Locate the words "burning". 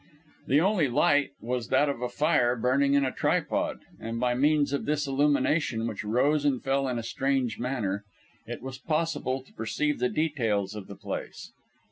2.55-2.95